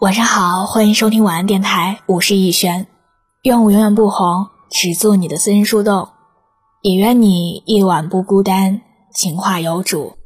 [0.00, 2.86] 晚上好，欢迎收听晚安电台，我是逸轩。
[3.42, 6.08] 愿我永远不红，只做你的私人树洞。
[6.82, 8.80] 也愿你夜晚不孤单，
[9.12, 10.16] 情话有主。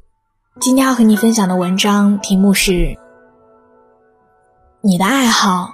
[0.60, 2.98] 今天要和你分享的文章题目是：
[4.82, 5.72] 你的爱好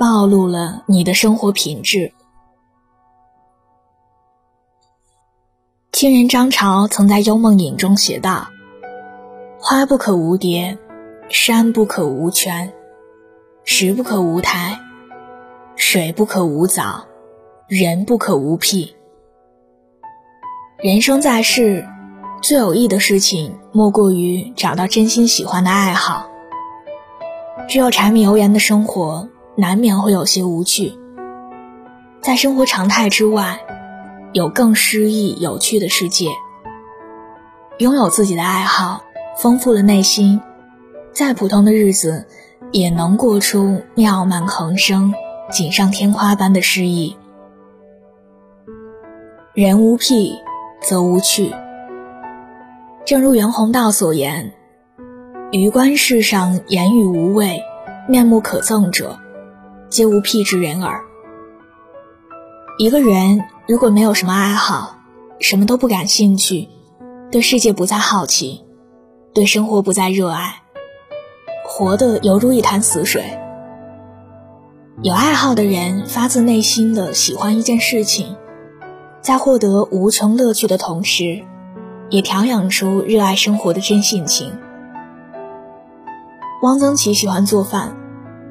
[0.00, 2.12] 暴露了你的生活品质。
[5.92, 8.48] 清人张潮曾在《幽梦影》中写道
[9.62, 10.76] ：“花不可无蝶，
[11.28, 12.72] 山不可无泉。”
[13.68, 14.78] 石不可无苔，
[15.74, 17.04] 水不可无藻，
[17.66, 18.94] 人不可无癖。
[20.78, 21.84] 人生在世，
[22.40, 26.30] 最有益的事情莫过于找到真心喜欢的爱好。
[27.68, 30.96] 只有柴米油盐的生活，难免会有些无趣。
[32.22, 33.58] 在生活常态之外，
[34.32, 36.28] 有更诗意有趣的世界。
[37.78, 39.02] 拥有自己的爱好，
[39.36, 40.40] 丰富了内心。
[41.12, 42.28] 再普通的日子。
[42.72, 45.14] 也能过出妙曼横生、
[45.50, 47.16] 锦上添花般的诗意。
[49.54, 50.34] 人无癖，
[50.82, 51.54] 则无趣。
[53.06, 54.52] 正如袁宏道所言
[55.52, 57.62] ：“余观世上言语无味、
[58.08, 59.18] 面目可憎者，
[59.88, 61.00] 皆无癖之人耳。”
[62.78, 64.98] 一个人如果没有什么爱好，
[65.40, 66.68] 什么都不感兴趣，
[67.30, 68.62] 对世界不再好奇，
[69.32, 70.62] 对生活不再热爱。
[71.68, 73.38] 活的犹如一潭死水。
[75.02, 78.36] 有爱好的人发自内心的喜欢一件事情，
[79.20, 81.42] 在获得无穷乐趣的同时，
[82.08, 84.52] 也调养出热爱生活的真性情。
[86.62, 87.94] 汪曾祺喜欢做饭，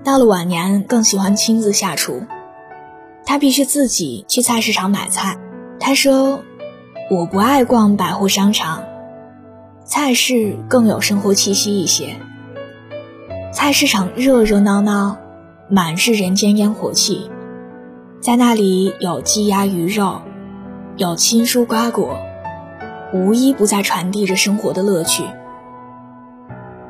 [0.04, 2.22] 到了晚年更喜欢亲自下厨。
[3.26, 5.38] 他必须自己去菜市场买菜。
[5.80, 6.42] 他说
[7.10, 8.84] ：“我不爱逛百货商场，
[9.84, 12.18] 菜市更有生活气息一些。”
[13.56, 15.16] 菜市场热热闹闹，
[15.70, 17.32] 满是人间烟火气，
[18.20, 20.20] 在那里有鸡鸭鱼肉，
[20.98, 22.18] 有青蔬瓜果，
[23.14, 25.24] 无一不在传递着生活的乐趣。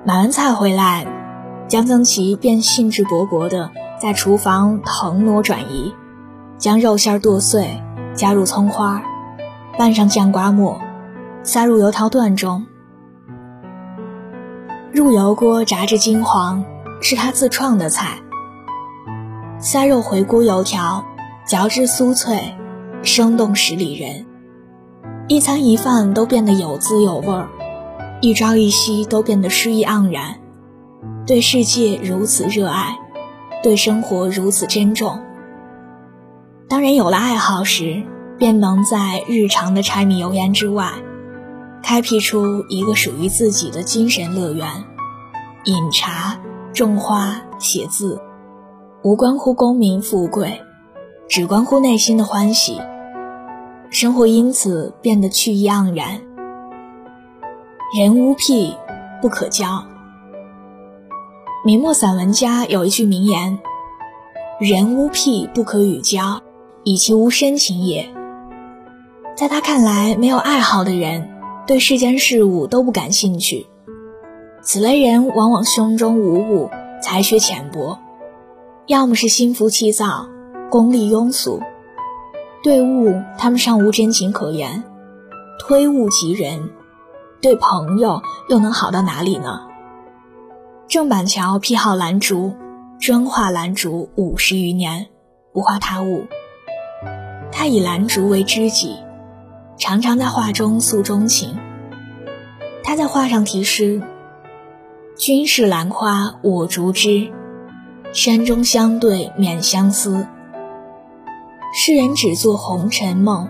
[0.03, 1.05] 买完菜回来，
[1.67, 3.69] 江曾祺便兴致勃勃地
[4.01, 5.93] 在厨房腾挪转移，
[6.57, 7.79] 将肉馅剁碎，
[8.15, 9.03] 加入葱花，
[9.77, 10.81] 拌上酱瓜末，
[11.43, 12.65] 塞入油条段中。
[14.95, 16.63] 入油锅炸至金黄，
[17.01, 18.17] 是他自创的菜。
[19.59, 21.03] 塞肉回锅油条，
[21.45, 22.55] 嚼之酥脆，
[23.03, 24.25] 生动十里人。
[25.27, 27.49] 一餐一饭都变得有滋有味儿，
[28.21, 30.35] 一朝一夕都变得诗意盎然。
[31.27, 32.97] 对世界如此热爱，
[33.61, 35.19] 对生活如此珍重。
[36.69, 38.01] 当人有了爱好时，
[38.37, 40.93] 便能在日常的柴米油盐之外。
[41.87, 44.67] 开辟出一个属于自己的精神乐园，
[45.65, 46.39] 饮茶、
[46.73, 48.19] 种花、写字，
[49.03, 50.63] 无关乎功名富贵，
[51.29, 52.81] 只关乎内心的欢喜。
[53.91, 56.21] 生活因此变得趣意盎然。
[57.95, 58.75] 人无癖
[59.21, 59.85] 不可交。
[61.63, 63.59] 明末散文家有一句名言
[64.59, 66.41] ：“人无癖不可与交，
[66.83, 68.09] 以其无深情也。”
[69.37, 71.34] 在他看来，没有爱好的人。
[71.67, 73.65] 对世间事物都不感兴趣，
[74.61, 76.69] 此类人往往胸中无物，
[77.01, 77.97] 才学浅薄，
[78.85, 80.27] 要么是心浮气躁，
[80.69, 81.59] 功利庸俗。
[82.61, 84.83] 对物，他们尚无真情可言；
[85.59, 86.69] 推物及人，
[87.41, 89.61] 对朋友又能好到哪里呢？
[90.87, 92.53] 郑板桥癖好兰竹，
[92.99, 95.07] 专画兰竹五十余年，
[95.51, 96.25] 不画他物。
[97.51, 98.97] 他以兰竹为知己。
[99.77, 101.57] 常常在画中诉衷情。
[102.83, 104.01] 他在画上题诗
[105.17, 107.31] ：“君是兰花我竹枝，
[108.13, 110.27] 山中相对免相思。
[111.73, 113.49] 世人只做红尘梦，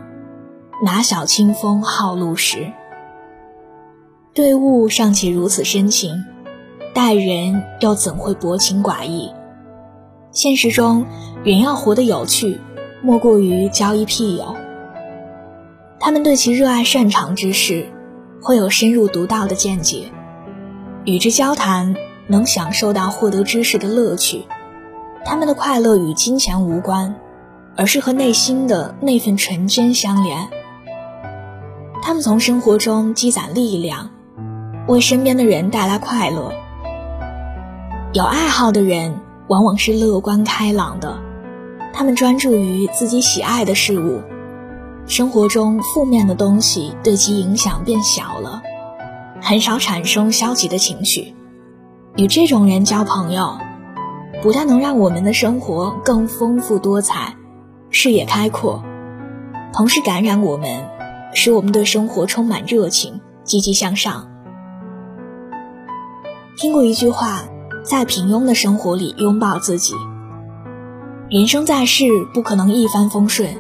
[0.83, 2.71] 哪晓清风好路时。”
[4.33, 6.25] 对物尚且如此深情，
[6.93, 9.31] 待人又怎会薄情寡义？
[10.31, 11.05] 现实中，
[11.43, 12.59] 人要活得有趣，
[13.01, 14.55] 莫过于交一癖友。
[16.05, 17.87] 他们对其热爱擅长之事，
[18.39, 20.11] 会有深入独到的见解，
[21.03, 21.95] 与之交谈
[22.27, 24.45] 能享受到获得知识的乐趣。
[25.25, 27.15] 他们的快乐与金钱无关，
[27.75, 30.47] 而是和内心的那份纯真相连。
[32.03, 34.11] 他们从生活中积攒力量，
[34.87, 36.53] 为身边的人带来快乐。
[38.13, 41.17] 有爱好的人往往是乐观开朗的，
[41.91, 44.21] 他们专注于自己喜爱的事物。
[45.07, 48.63] 生活中负面的东西对其影响变小了，
[49.39, 51.35] 很少产生消极的情绪。
[52.15, 53.59] 与这种人交朋友，
[54.41, 57.35] 不但能让我们的生活更丰富多彩、
[57.91, 58.83] 视野开阔，
[59.73, 60.89] 同时感染我们，
[61.35, 64.27] 使我们对生活充满热情、积极向上。
[66.57, 67.43] 听过一句话，
[67.83, 69.93] 在平庸的生活里拥抱自己。
[71.29, 73.55] 人生在世，不可能一帆风顺，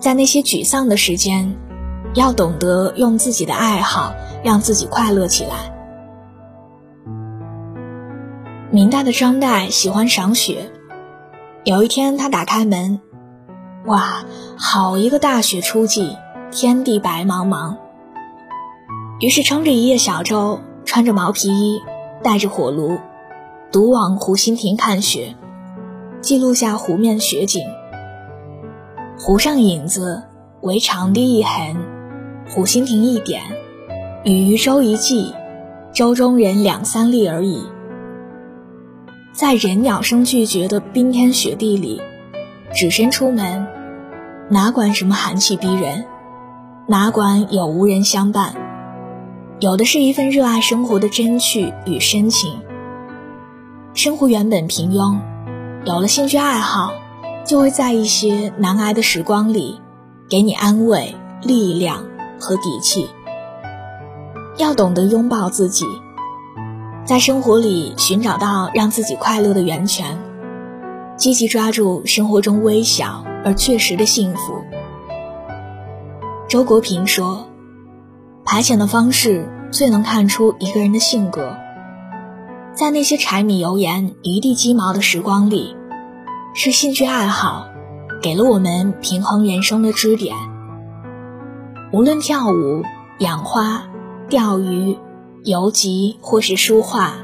[0.00, 1.54] 在那些沮丧的时间，
[2.14, 5.70] 要懂得用自己的爱好让自己快乐起来。
[8.70, 10.70] 明代的张岱喜欢赏雪，
[11.64, 13.00] 有一天他打开门，
[13.84, 14.24] 哇，
[14.56, 16.16] 好一个大雪初霁，
[16.50, 17.76] 天地白茫茫。
[19.20, 21.82] 于是撑着一叶小舟，穿着毛皮衣，
[22.22, 22.98] 带着火炉，
[23.70, 25.34] 独往湖心亭看雪。
[26.22, 27.62] 记录下湖面雪景，
[29.22, 30.22] 湖上影子
[30.62, 31.76] 为长堤一痕，
[32.48, 33.42] 湖心亭一点，
[34.24, 35.34] 与渔舟一骑，
[35.92, 37.62] 舟中人两三粒而已。
[39.34, 42.00] 在人鸟声俱绝的冰天雪地里，
[42.72, 43.66] 只身出门，
[44.48, 46.06] 哪管什么寒气逼人，
[46.88, 48.54] 哪管有无人相伴，
[49.60, 52.54] 有的是一份热爱生活的真趣与深情。
[53.92, 55.18] 生活原本平庸。
[55.84, 56.94] 有了兴趣爱好，
[57.44, 59.80] 就会在一些难挨的时光里，
[60.28, 62.04] 给你安慰、力量
[62.38, 63.08] 和底气。
[64.56, 65.84] 要懂得拥抱自己，
[67.04, 70.18] 在生活里寻找到让自己快乐的源泉，
[71.16, 74.62] 积极抓住生活中微小而确实的幸福。
[76.48, 77.46] 周国平说
[78.44, 81.56] ：“排遣的方式最能看出一个人的性格。”
[82.74, 85.76] 在那些柴米油盐一地鸡毛的时光里，
[86.52, 87.68] 是兴趣爱好
[88.20, 90.36] 给了我们平衡人生的支点。
[91.92, 92.82] 无论跳舞、
[93.18, 93.84] 养花、
[94.28, 94.98] 钓鱼、
[95.44, 97.14] 游集，或是书画、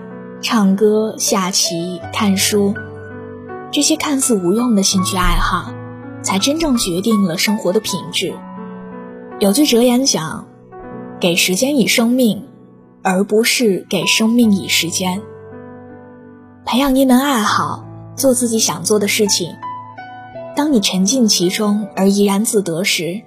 [0.41, 2.75] 唱歌、下棋、看书，
[3.73, 5.73] 这些看似无用的兴趣爱好，
[6.23, 8.35] 才真正决定了生活的品质。
[9.41, 10.47] 有句哲言讲
[11.21, 12.45] ：“给时间以生命，
[13.03, 15.21] 而不是给生命以时间。”
[16.65, 17.86] 培养一门爱好，
[18.17, 19.55] 做自己想做的事情。
[20.57, 23.21] 当你沉浸其中而怡然自得时，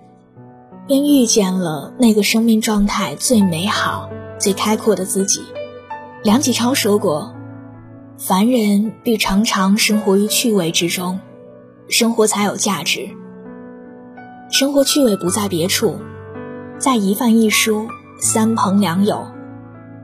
[0.88, 4.10] 便遇见了那个生命状态最美好、
[4.40, 5.42] 最开阔的自己。
[6.24, 7.34] 梁启超说过
[8.18, 11.20] ：“凡人必常常生活于趣味之中，
[11.88, 13.10] 生活才有价值。
[14.50, 15.98] 生活趣味不在别处，
[16.80, 17.88] 在一饭一书、
[18.20, 19.28] 三朋两友、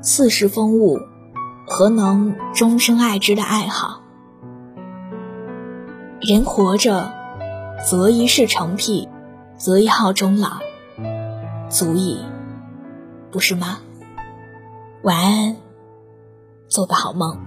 [0.02, 1.00] 四时风物。”
[1.68, 4.04] 何能终生爱之的爱好？
[6.28, 7.14] 人活着，
[7.88, 9.08] 择一事成癖，
[9.58, 10.58] 择一好终老，
[11.70, 12.20] 足矣，
[13.30, 13.78] 不是吗？
[15.04, 15.56] 晚安，
[16.68, 17.38] 做个好梦。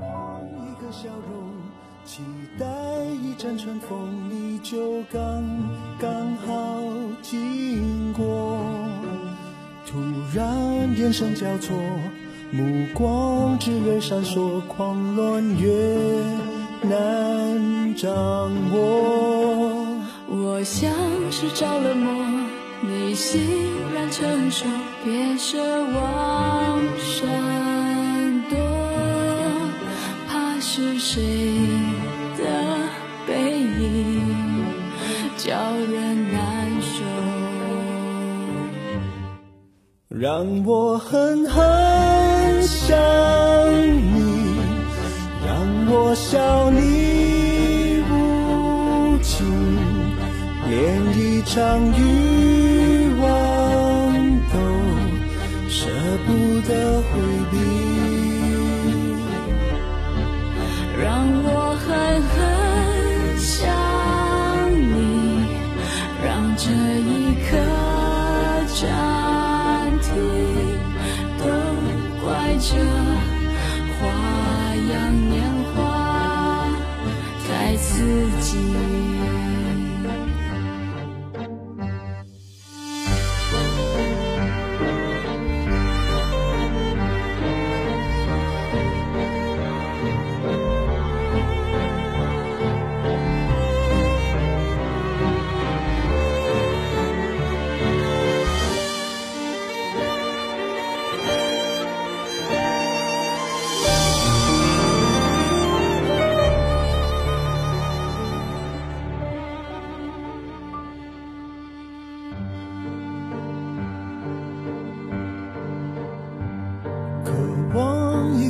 [9.86, 9.98] 突
[10.32, 11.74] 然眼神交错。
[12.50, 15.68] 目光炽热闪烁，狂乱越
[16.88, 18.10] 难掌
[18.72, 18.78] 握。
[20.30, 20.90] 我像
[21.30, 22.10] 是着了魔，
[22.80, 23.40] 你欣
[23.94, 24.66] 然承受，
[25.04, 25.58] 别奢
[25.94, 27.28] 望闪
[28.50, 28.56] 躲，
[30.28, 31.22] 怕是谁
[32.36, 32.42] 的
[33.26, 34.22] 背影
[35.36, 35.54] 叫
[35.90, 36.38] 人难
[36.80, 37.04] 受。
[40.08, 42.98] 让我狠狠想
[44.14, 44.17] 你，
[45.90, 49.46] 我笑你无情，
[50.68, 50.76] 连
[51.16, 51.56] 一场
[51.96, 53.24] 欲望
[54.52, 54.54] 都
[55.70, 55.88] 舍
[56.26, 56.28] 不
[56.68, 57.10] 得回
[57.50, 57.54] 避。
[61.00, 61.06] 让
[61.44, 61.48] 我
[61.80, 61.88] 狠
[62.28, 62.36] 狠
[63.38, 63.64] 想
[64.74, 64.92] 你，
[66.22, 66.68] 让这
[67.00, 67.08] 一
[67.48, 67.50] 刻
[68.74, 68.78] 暂
[70.02, 70.06] 停。
[71.38, 71.44] 都
[72.22, 72.26] 怪
[72.60, 72.68] 这
[74.92, 75.42] 样年
[75.74, 76.66] 华
[77.46, 77.98] 太刺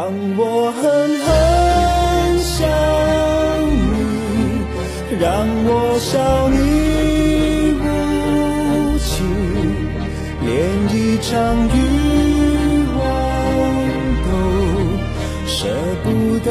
[0.00, 0.82] 让我狠
[1.20, 1.28] 狠
[2.40, 2.64] 想
[3.92, 4.00] 你，
[5.20, 5.28] 让
[5.66, 5.68] 我
[6.00, 6.56] 笑你
[7.76, 9.12] 无情，
[10.40, 10.48] 连
[10.88, 11.28] 一场
[11.68, 11.78] 欲
[12.96, 12.98] 望
[14.24, 14.26] 都
[15.46, 15.68] 舍
[16.02, 16.48] 不得。